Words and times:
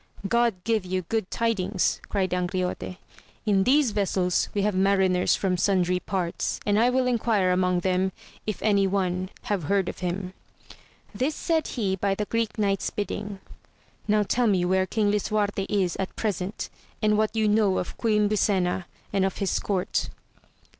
God 0.27 0.55
give 0.63 0.81
J 0.81 0.89
you 0.89 1.01
good 1.03 1.29
tidings, 1.29 2.01
cried 2.09 2.31
Angriote; 2.31 2.97
in 3.45 3.65
these 3.65 3.91
vessels 3.91 4.49
we 4.51 4.63
have 4.63 4.73
mariners 4.73 5.35
from 5.35 5.57
sundry 5.57 5.99
parts, 5.99 6.59
and 6.65 6.79
I 6.79 6.89
wiU 6.89 7.07
enquire 7.07 7.51
among 7.51 7.81
them 7.81 8.11
if 8.47 8.59
any 8.63 8.87
one 8.87 9.29
have 9.43 9.65
heard 9.65 9.87
of 9.87 9.99
him. 9.99 10.33
This 11.13 11.35
said 11.35 11.67
he 11.77 11.95
by 11.97 12.15
the 12.15 12.25
Greek 12.25 12.57
Knight's 12.57 12.89
bidding. 12.89 13.41
Now 14.07 14.23
tell 14.23 14.47
me 14.47 14.65
where 14.65 14.87
King 14.87 15.11
Lisuarte 15.11 15.67
is 15.69 15.95
at 15.97 16.15
present, 16.15 16.71
and 16.99 17.15
what 17.15 17.35
you 17.35 17.47
know 17.47 17.77
of 17.77 17.95
Queen 17.97 18.27
Brisena, 18.27 18.85
and 19.13 19.23
of 19.23 19.37
his 19.37 19.59
court. 19.59 20.09